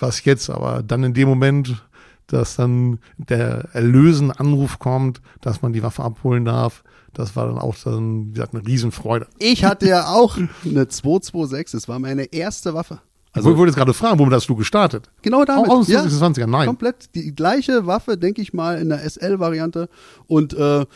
[0.00, 0.50] was jetzt?
[0.50, 1.76] Aber dann in dem Moment
[2.28, 6.84] dass dann der erlösende Anruf kommt, dass man die Waffe abholen darf.
[7.12, 9.26] Das war dann auch dann, wie gesagt, eine Riesenfreude.
[9.38, 11.72] Ich hatte ja auch eine 226.
[11.72, 13.00] Das war meine erste Waffe.
[13.32, 15.10] Also, ich wollte jetzt gerade fragen, womit hast du gestartet?
[15.22, 15.70] Genau damit.
[15.70, 16.66] Aus ja, 20er, nein.
[16.66, 19.88] Komplett die gleiche Waffe, denke ich mal, in der SL-Variante.
[20.26, 20.86] Und äh,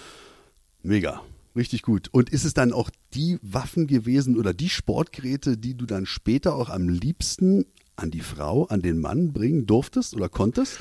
[0.83, 1.21] mega.
[1.55, 2.09] Richtig gut.
[2.13, 6.55] Und ist es dann auch die Waffen gewesen oder die Sportgeräte, die du dann später
[6.55, 7.67] auch am liebsten
[7.97, 10.79] an die Frau, an den Mann bringen durftest oder konntest?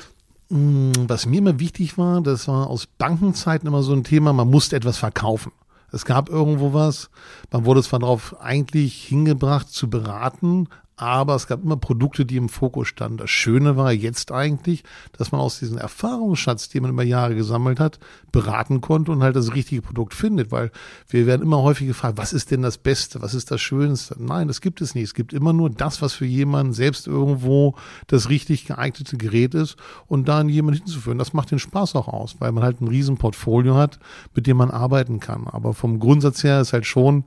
[0.52, 4.50] Mm, was mir immer wichtig war, das war aus Bankenzeiten immer so ein Thema, man
[4.50, 5.50] musste etwas verkaufen.
[5.92, 7.08] Es gab irgendwo was,
[7.50, 10.68] man wurde zwar darauf eigentlich hingebracht zu beraten,
[11.02, 13.18] aber es gab immer Produkte, die im Fokus standen.
[13.18, 14.84] Das Schöne war jetzt eigentlich,
[15.18, 17.98] dass man aus diesem Erfahrungsschatz, den man über Jahre gesammelt hat,
[18.30, 20.70] beraten konnte und halt das richtige Produkt findet, weil
[21.08, 24.14] wir werden immer häufig gefragt, was ist denn das Beste, was ist das Schönste?
[24.18, 25.04] Nein, das gibt es nicht.
[25.04, 27.74] Es gibt immer nur das, was für jemanden selbst irgendwo
[28.06, 31.18] das richtig geeignete Gerät ist und da jemanden hinzuführen.
[31.18, 33.98] Das macht den Spaß auch aus, weil man halt ein riesen Portfolio hat,
[34.34, 35.48] mit dem man arbeiten kann.
[35.48, 37.24] Aber vom Grundsatz her ist halt schon,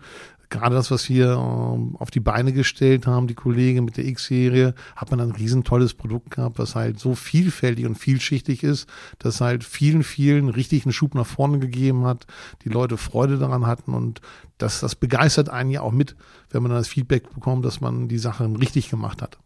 [0.55, 4.73] gerade das, was wir ähm, auf die Beine gestellt haben, die Kollegen mit der X-Serie,
[4.95, 8.89] hat man ein riesen tolles Produkt gehabt, was halt so vielfältig und vielschichtig ist,
[9.19, 12.25] dass halt vielen, vielen richtigen Schub nach vorne gegeben hat,
[12.63, 14.21] die Leute Freude daran hatten und
[14.57, 16.15] das, das begeistert einen ja auch mit,
[16.49, 19.37] wenn man dann das Feedback bekommt, dass man die Sachen richtig gemacht hat.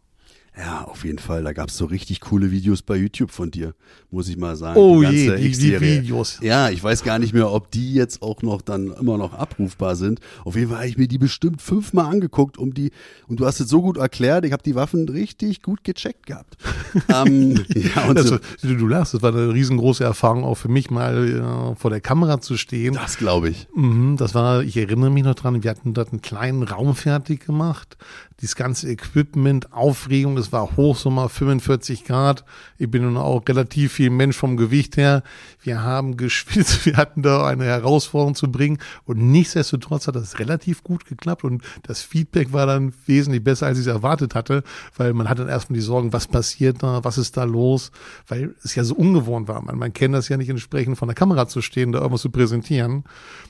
[0.56, 1.44] Ja, auf jeden Fall.
[1.44, 3.74] Da gab es so richtig coole Videos bei YouTube von dir,
[4.10, 4.78] muss ich mal sagen.
[4.78, 6.38] Oh die je, die, die, Videos.
[6.42, 9.96] Ja, ich weiß gar nicht mehr, ob die jetzt auch noch dann immer noch abrufbar
[9.96, 10.20] sind.
[10.44, 12.90] Auf jeden Fall habe ich mir die bestimmt fünfmal angeguckt, um die,
[13.28, 16.56] und du hast es so gut erklärt, ich habe die Waffen richtig gut gecheckt gehabt.
[17.08, 18.74] ähm, ja, und also, so.
[18.74, 22.40] Du lachst, das war eine riesengroße Erfahrung auch für mich, mal äh, vor der Kamera
[22.40, 22.94] zu stehen.
[22.94, 23.68] Das glaube ich.
[23.74, 27.46] Mhm, das war, ich erinnere mich noch dran, wir hatten dort einen kleinen Raum fertig
[27.46, 27.96] gemacht
[28.40, 32.44] dieses ganze Equipment, Aufregung, es war Hochsommer, 45 Grad.
[32.78, 35.22] Ich bin nun auch relativ viel Mensch vom Gewicht her.
[35.62, 40.82] Wir haben geschwitzt, wir hatten da eine Herausforderung zu bringen und nichtsdestotrotz hat das relativ
[40.82, 44.62] gut geklappt und das Feedback war dann wesentlich besser, als ich es erwartet hatte,
[44.96, 47.92] weil man hat dann erstmal die Sorgen, was passiert da, was ist da los,
[48.26, 49.60] weil es ja so ungewohnt war.
[49.62, 52.30] Man, man kennt das ja nicht entsprechend von der Kamera zu stehen, da irgendwas zu
[52.30, 53.04] präsentieren,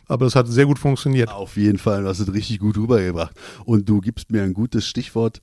[0.09, 1.31] aber es hat sehr gut funktioniert.
[1.31, 4.80] Auf jeden Fall, du hast es richtig gut rübergebracht und du gibst mir ein gutes
[4.87, 5.41] Stichwort.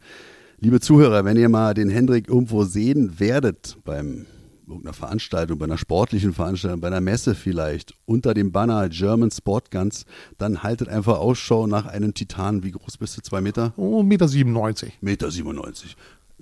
[0.60, 4.26] Liebe Zuhörer, wenn ihr mal den Hendrik irgendwo sehen werdet beim
[4.67, 9.71] irgendeiner Veranstaltung, bei einer sportlichen Veranstaltung, bei einer Messe vielleicht, unter dem Banner German Sport
[9.71, 10.06] Guns,
[10.38, 12.63] dann haltet einfach Ausschau nach einem Titan.
[12.63, 13.21] Wie groß bist du?
[13.21, 13.73] Zwei Meter?
[13.78, 14.97] Oh, Meter 97.
[15.02, 15.95] Meter 97.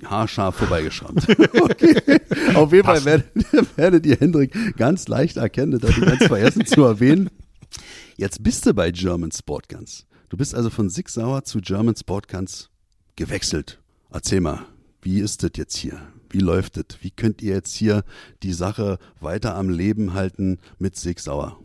[0.03, 1.27] Haarscharf vorbeigeschrammt.
[1.61, 2.19] okay.
[2.53, 3.27] Auf jeden Fall werdet,
[3.77, 7.29] werdet ihr Hendrik ganz leicht erkennen, das habe ich ganz vergessen zu erwähnen.
[8.17, 10.05] Jetzt bist du bei German Sport Guns.
[10.29, 12.69] Du bist also von Sig Sauer zu German Sport Guns
[13.15, 13.81] gewechselt.
[14.11, 14.65] Erzähl mal,
[15.01, 15.99] wie ist das jetzt hier?
[16.29, 16.85] Wie läuft es?
[17.01, 18.03] Wie könnt ihr jetzt hier
[18.43, 21.59] die Sache weiter am Leben halten mit Sig Sauer?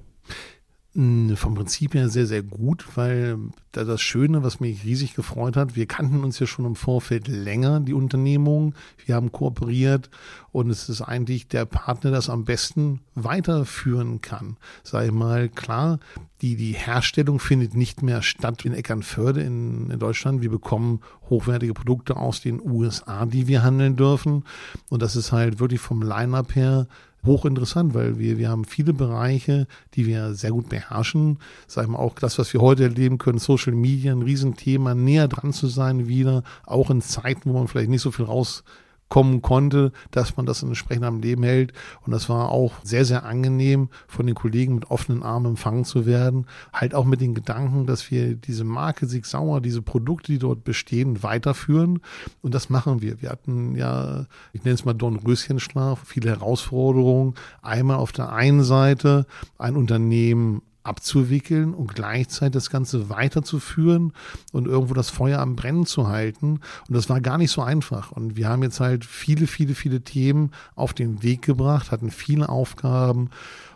[0.92, 3.38] Vom Prinzip her sehr, sehr gut, weil
[3.70, 7.28] da das Schöne, was mich riesig gefreut hat, wir kannten uns ja schon im Vorfeld
[7.28, 8.74] länger, die Unternehmung.
[9.06, 10.10] Wir haben kooperiert
[10.50, 14.56] und es ist eigentlich der Partner, der das am besten weiterführen kann.
[14.82, 16.00] Sei mal klar,
[16.42, 20.42] die, die Herstellung findet nicht mehr statt in Eckernförde in, in Deutschland.
[20.42, 24.42] Wir bekommen hochwertige Produkte aus den USA, die wir handeln dürfen.
[24.88, 26.88] Und das ist halt wirklich vom Line-Up her
[27.24, 31.38] hochinteressant, weil wir, wir haben viele Bereiche, die wir sehr gut beherrschen.
[31.66, 35.52] Sagen wir auch das, was wir heute erleben können, Social Media, ein Riesenthema, näher dran
[35.52, 38.64] zu sein wieder, auch in Zeiten, wo man vielleicht nicht so viel raus
[39.10, 41.74] kommen konnte, dass man das entsprechend am Leben hält.
[42.06, 46.06] Und das war auch sehr, sehr angenehm, von den Kollegen mit offenen Armen empfangen zu
[46.06, 46.46] werden.
[46.72, 50.64] Halt auch mit den Gedanken, dass wir diese Marke Sig Sauer, diese Produkte, die dort
[50.64, 52.00] bestehen, weiterführen.
[52.40, 53.20] Und das machen wir.
[53.20, 57.34] Wir hatten ja, ich nenne es mal Dornröschenschlaf, viele Herausforderungen.
[57.62, 59.26] Einmal auf der einen Seite
[59.58, 64.12] ein Unternehmen abzuwickeln und gleichzeitig das Ganze weiterzuführen
[64.52, 66.60] und irgendwo das Feuer am Brennen zu halten.
[66.88, 68.12] Und das war gar nicht so einfach.
[68.12, 72.48] Und wir haben jetzt halt viele, viele, viele Themen auf den Weg gebracht, hatten viele
[72.48, 73.30] Aufgaben,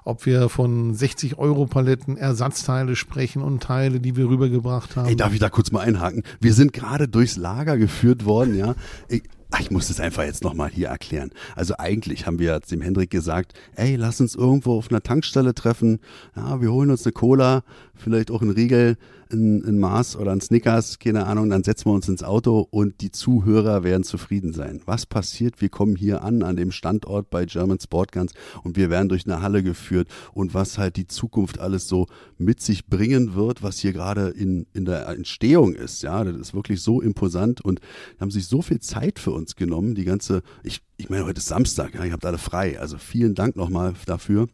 [0.05, 5.09] ob wir von 60 Euro Paletten Ersatzteile sprechen und Teile, die wir rübergebracht haben.
[5.09, 6.23] Ey, darf ich da kurz mal einhaken?
[6.40, 8.75] Wir sind gerade durchs Lager geführt worden, ja.
[9.09, 9.23] Ich,
[9.57, 11.31] Ach, ich muss das einfach jetzt nochmal hier erklären.
[11.55, 16.01] Also eigentlich haben wir dem Hendrik gesagt, ey, lass uns irgendwo auf einer Tankstelle treffen.
[16.35, 17.62] Ja, wir holen uns eine Cola,
[17.96, 18.96] vielleicht auch einen Riegel,
[19.33, 23.00] ein, ein Mars oder ein Snickers, keine Ahnung, dann setzen wir uns ins Auto und
[23.00, 24.80] die Zuhörer werden zufrieden sein.
[24.85, 25.61] Was passiert?
[25.61, 29.26] Wir kommen hier an, an dem Standort bei German Sport Guns und wir werden durch
[29.26, 32.07] eine Halle geführt und was halt die Zukunft alles so
[32.38, 36.54] mit sich bringen wird, was hier gerade in, in der Entstehung ist, ja, das ist
[36.54, 37.80] wirklich so imposant und
[38.20, 41.48] haben sich so viel Zeit für uns genommen, die ganze, ich, ich meine, heute ist
[41.48, 44.48] Samstag, ja, ihr habt alle frei, also vielen Dank nochmal dafür.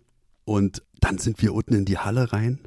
[0.45, 2.59] Und dann sind wir unten in die Halle rein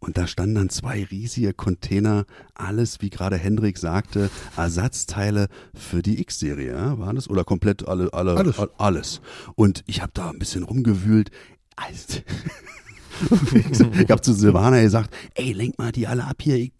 [0.00, 6.20] und da standen dann zwei riesige Container, alles, wie gerade Hendrik sagte, Ersatzteile für die
[6.20, 7.28] X-Serie, ja, waren das?
[7.28, 8.58] Oder komplett alle, alle, alles.
[8.78, 9.20] alles.
[9.56, 11.30] Und ich habe da ein bisschen rumgewühlt.
[11.74, 12.20] Also,
[14.00, 16.72] ich habe zu Silvana gesagt, ey, lenk mal die alle ab hier, ich,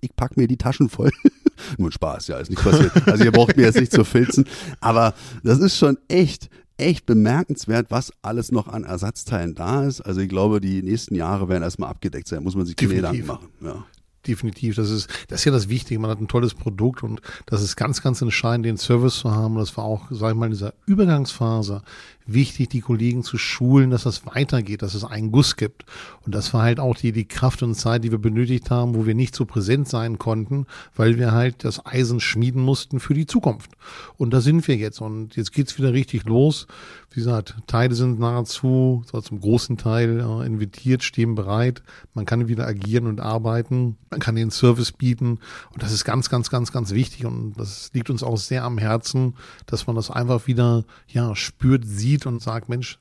[0.00, 1.10] ich pack mir die Taschen voll.
[1.78, 2.92] Nur ein Spaß, ja, ist nicht passiert.
[3.08, 4.44] Also ihr braucht mir jetzt nicht zu filzen.
[4.80, 10.00] Aber das ist schon echt, echt bemerkenswert, was alles noch an Ersatzteilen da ist.
[10.00, 13.26] Also ich glaube, die nächsten Jahre werden erstmal abgedeckt sein, muss man sich keine Gedanken
[13.26, 13.48] machen.
[13.60, 13.84] Ja
[14.28, 14.76] definitiv.
[14.76, 15.98] Das ist, das ist ja das Wichtige.
[15.98, 19.56] Man hat ein tolles Produkt und das ist ganz, ganz entscheidend, den Service zu haben.
[19.56, 21.82] Das war auch, sag ich mal, in dieser Übergangsphase
[22.28, 25.84] wichtig, die Kollegen zu schulen, dass das weitergeht, dass es einen Guss gibt.
[26.24, 29.06] Und das war halt auch die, die Kraft und Zeit, die wir benötigt haben, wo
[29.06, 33.26] wir nicht so präsent sein konnten, weil wir halt das Eisen schmieden mussten für die
[33.26, 33.70] Zukunft.
[34.16, 35.00] Und da sind wir jetzt.
[35.00, 36.66] Und jetzt geht's wieder richtig los.
[37.10, 41.82] Wie gesagt, Teile sind nahezu, so zum großen Teil äh, invitiert, stehen bereit.
[42.12, 43.96] Man kann wieder agieren und arbeiten.
[44.10, 45.38] Man kann den Service bieten.
[45.72, 47.24] Und das ist ganz, ganz, ganz, ganz wichtig.
[47.24, 49.34] Und das liegt uns auch sehr am Herzen,
[49.66, 52.98] dass man das einfach wieder, ja, spürt, sieht, sieht und sagt, Mensch,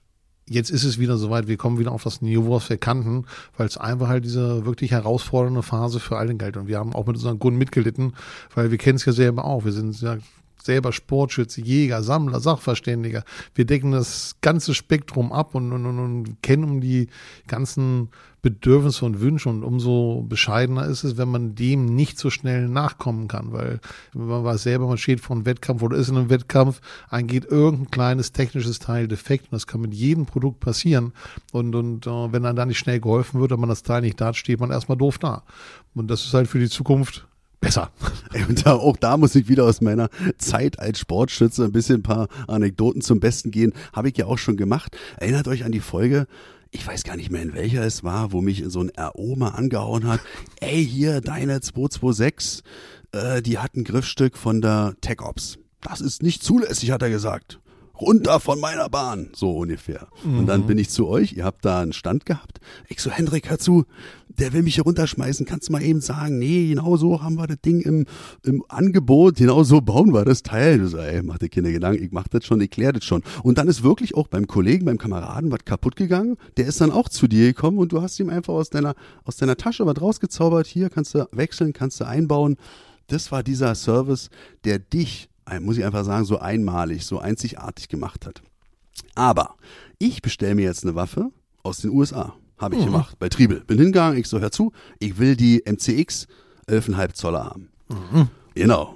[0.47, 3.25] jetzt ist es wieder soweit, wir kommen wieder auf das Niveau, was wir kannten,
[3.57, 6.57] weil es einfach halt diese wirklich herausfordernde Phase für alle galt.
[6.57, 8.13] Und wir haben auch mit unseren Kunden mitgelitten,
[8.55, 9.65] weil wir kennen es ja selber auch.
[9.65, 10.17] Wir sind ja
[10.63, 13.23] selber Sportschütze, Jäger, Sammler, Sachverständiger.
[13.55, 17.07] Wir decken das ganze Spektrum ab und, und, und, und kennen um die
[17.47, 18.09] ganzen
[18.41, 19.49] Bedürfnisse und Wünsche.
[19.49, 23.79] Und umso bescheidener ist es, wenn man dem nicht so schnell nachkommen kann, weil
[24.13, 27.91] man weiß selber, man steht vor einem Wettkampf oder ist in einem Wettkampf, eingeht irgendein
[27.91, 29.45] kleines technisches Teil defekt.
[29.45, 31.13] Und das kann mit jedem Produkt passieren.
[31.51, 34.21] Und, und äh, wenn dann da nicht schnell geholfen wird und man das Teil nicht
[34.21, 35.43] da, steht man erstmal doof da.
[35.93, 37.27] Und das ist halt für die Zukunft
[37.59, 37.91] besser.
[38.47, 42.03] Und da, auch da muss ich wieder aus meiner Zeit als Sportschütze ein bisschen ein
[42.03, 43.73] paar Anekdoten zum Besten gehen.
[43.93, 44.97] Habe ich ja auch schon gemacht.
[45.17, 46.27] Erinnert euch an die Folge,
[46.71, 49.49] ich weiß gar nicht mehr in welcher es war, wo mich so ein RO mal
[49.49, 50.19] angehauen hat.
[50.59, 52.63] Ey, hier, deine 226,
[53.13, 55.57] äh, die hat ein Griffstück von der Tech Ops.
[55.81, 57.59] Das ist nicht zulässig, hat er gesagt
[57.99, 60.07] runter von meiner Bahn, so ungefähr.
[60.23, 60.39] Mhm.
[60.39, 60.67] Und dann mhm.
[60.67, 62.59] bin ich zu euch, ihr habt da einen Stand gehabt.
[62.87, 63.85] Ich so, Hendrik, hör zu,
[64.29, 67.47] der will mich hier runterschmeißen, kannst du mal eben sagen, nee, genau so haben wir
[67.47, 68.05] das Ding im,
[68.43, 70.79] im Angebot, genau so bauen wir das Teil.
[70.79, 73.23] Du sagst, ey, mach dir keine Gedanken, ich mach das schon, ich klär das schon.
[73.43, 76.91] Und dann ist wirklich auch beim Kollegen, beim Kameraden was kaputt gegangen, der ist dann
[76.91, 79.99] auch zu dir gekommen und du hast ihm einfach aus deiner, aus deiner Tasche was
[79.99, 82.57] rausgezaubert, hier kannst du wechseln, kannst du einbauen.
[83.07, 84.29] Das war dieser Service,
[84.65, 85.29] der dich
[85.61, 88.41] muss ich einfach sagen, so einmalig, so einzigartig gemacht hat.
[89.15, 89.55] Aber
[89.99, 91.31] ich bestelle mir jetzt eine Waffe
[91.63, 92.35] aus den USA.
[92.57, 92.85] Habe ich mhm.
[92.85, 93.63] gemacht bei Triebel.
[93.65, 96.27] Bin hingegangen, ich so, hör zu, ich will die MCX
[96.67, 97.69] 11,5 Zoller haben.
[97.89, 98.29] Mhm.
[98.55, 98.95] Genau.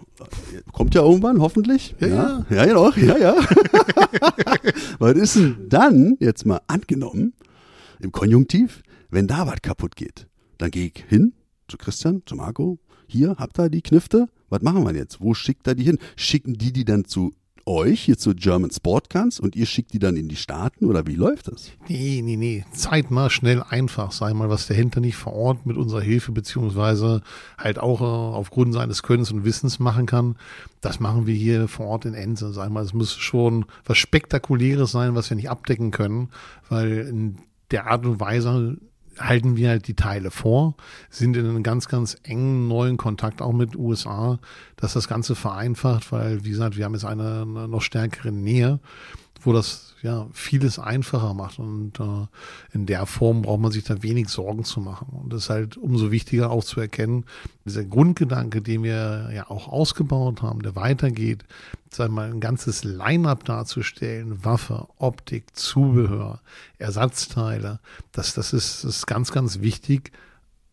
[0.72, 1.96] Kommt ja irgendwann, hoffentlich.
[2.00, 3.36] Ja, ja, ja, ja, doch, ja, ja.
[5.00, 7.34] was ist denn dann, jetzt mal angenommen,
[8.00, 10.28] im Konjunktiv, wenn da was kaputt geht?
[10.58, 11.34] Dann gehe ich hin
[11.68, 12.80] zu Christian, zu Marco.
[13.12, 14.28] Hier, habt ihr die Knifte?
[14.52, 15.22] was machen wir jetzt?
[15.22, 15.98] Wo schickt er die hin?
[16.16, 17.34] Schicken die die dann zu
[17.66, 21.06] euch, hier zu German Sport Guns und ihr schickt die dann in die Staaten oder
[21.06, 21.72] wie läuft das?
[21.88, 22.66] Nee, nee, nee.
[22.74, 24.12] Zeitnah, schnell, einfach.
[24.12, 27.22] Sei mal, was der Hinter nicht vor Ort mit unserer Hilfe beziehungsweise
[27.58, 30.38] halt auch äh, aufgrund seines Könnens und Wissens machen kann.
[30.82, 32.52] Das machen wir hier vor Ort in Ense.
[32.52, 36.30] Sei mal, es muss schon was Spektakuläres sein, was wir nicht abdecken können,
[36.68, 37.38] weil in
[37.70, 38.78] der Art und Weise
[39.20, 40.76] halten wir halt die Teile vor,
[41.10, 44.40] sind in einem ganz, ganz engen neuen Kontakt auch mit USA,
[44.78, 48.80] dass das Ganze vereinfacht, weil, wie gesagt, wir haben jetzt eine, eine noch stärkere Nähe,
[49.42, 51.60] wo das ja vieles einfacher macht.
[51.60, 52.28] Und äh,
[52.74, 55.08] in der Form braucht man sich da wenig Sorgen zu machen.
[55.12, 57.26] Und das ist halt umso wichtiger auch zu erkennen,
[57.66, 61.46] dieser Grundgedanke, den wir ja auch ausgebaut haben, der weitergeht,
[61.92, 66.42] sagen wir mal, ein ganzes Line-up darzustellen, Waffe, Optik, Zubehör,
[66.78, 67.80] Ersatzteile,
[68.12, 70.12] das, das ist, das ist ganz, ganz wichtig,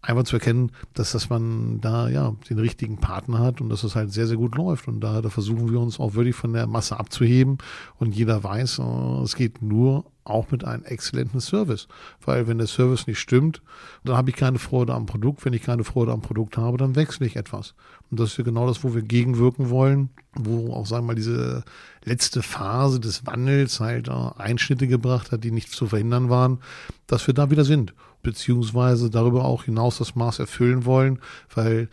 [0.09, 3.95] einfach zu erkennen, dass, dass man da ja den richtigen Partner hat und dass es
[3.95, 4.89] halt sehr, sehr gut läuft.
[4.89, 7.59] Und da, da versuchen wir uns auch wirklich von der Masse abzuheben.
[7.99, 11.89] Und jeder weiß, äh, es geht nur auch mit einem exzellenten Service.
[12.25, 13.61] Weil wenn der Service nicht stimmt,
[14.05, 15.45] dann habe ich keine Freude am Produkt.
[15.45, 17.75] Wenn ich keine Freude am Produkt habe, dann wechsle ich etwas.
[18.11, 21.15] Und das ist ja genau das, wo wir gegenwirken wollen, wo auch, sagen wir mal,
[21.15, 21.65] diese
[22.05, 26.61] letzte Phase des Wandels halt äh, Einschnitte gebracht hat, die nicht zu verhindern waren,
[27.07, 27.95] dass wir da wieder sind.
[28.23, 31.21] Beziehungsweise darüber auch hinaus das Maß erfüllen wollen,
[31.55, 31.89] weil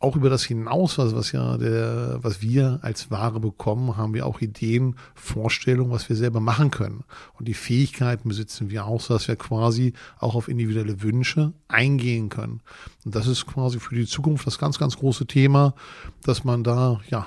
[0.00, 4.24] auch über das hinaus, was, was ja der, was wir als Ware bekommen, haben wir
[4.24, 7.04] auch Ideen, Vorstellungen, was wir selber machen können.
[7.38, 12.30] Und die Fähigkeiten besitzen wir auch, so dass wir quasi auch auf individuelle Wünsche eingehen
[12.30, 12.62] können.
[13.04, 15.74] Und das ist quasi für die Zukunft das ganz, ganz große Thema,
[16.24, 17.26] dass man da, ja,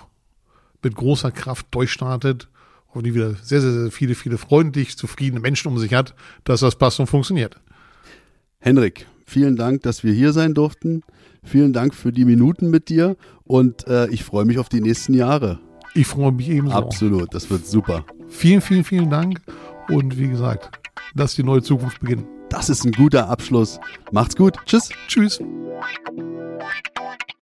[0.81, 2.49] mit großer Kraft durchstartet
[2.87, 6.61] und die wieder sehr, sehr, sehr viele, viele freundlich, zufriedene Menschen um sich hat, dass
[6.61, 7.59] das passt und funktioniert.
[8.65, 11.03] Henrik, vielen Dank, dass wir hier sein durften.
[11.43, 15.13] Vielen Dank für die Minuten mit dir und äh, ich freue mich auf die nächsten
[15.13, 15.59] Jahre.
[15.93, 16.73] Ich freue mich ebenso.
[16.73, 18.05] Absolut, das wird super.
[18.29, 19.41] Vielen, vielen, vielen Dank
[19.89, 20.79] und wie gesagt,
[21.13, 22.25] lass die neue Zukunft beginnen.
[22.47, 23.81] Das ist ein guter Abschluss.
[24.13, 24.55] Macht's gut.
[24.65, 24.91] Tschüss.
[25.09, 25.41] Tschüss.